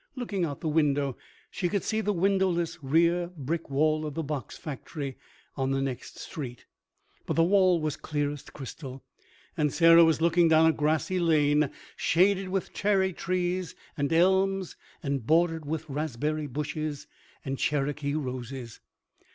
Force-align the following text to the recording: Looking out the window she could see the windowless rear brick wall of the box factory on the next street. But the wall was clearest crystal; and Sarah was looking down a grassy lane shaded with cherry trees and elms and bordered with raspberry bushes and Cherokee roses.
Looking 0.15 0.43
out 0.45 0.61
the 0.61 0.67
window 0.67 1.15
she 1.51 1.69
could 1.69 1.83
see 1.83 2.01
the 2.01 2.11
windowless 2.11 2.79
rear 2.83 3.27
brick 3.37 3.69
wall 3.69 4.03
of 4.03 4.15
the 4.15 4.23
box 4.23 4.57
factory 4.57 5.15
on 5.55 5.69
the 5.69 5.79
next 5.79 6.17
street. 6.17 6.65
But 7.27 7.35
the 7.35 7.43
wall 7.43 7.79
was 7.79 7.97
clearest 7.97 8.51
crystal; 8.51 9.03
and 9.55 9.71
Sarah 9.71 10.03
was 10.03 10.19
looking 10.19 10.47
down 10.47 10.65
a 10.65 10.71
grassy 10.73 11.19
lane 11.19 11.69
shaded 11.95 12.49
with 12.49 12.73
cherry 12.73 13.13
trees 13.13 13.75
and 13.95 14.11
elms 14.11 14.75
and 15.03 15.23
bordered 15.27 15.65
with 15.67 15.87
raspberry 15.87 16.47
bushes 16.47 17.05
and 17.45 17.59
Cherokee 17.59 18.15
roses. 18.15 18.79